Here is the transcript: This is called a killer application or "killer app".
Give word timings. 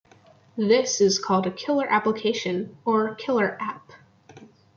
This 0.57 0.99
is 0.99 1.19
called 1.19 1.45
a 1.45 1.51
killer 1.51 1.85
application 1.87 2.75
or 2.85 3.13
"killer 3.13 3.55
app". 3.61 3.91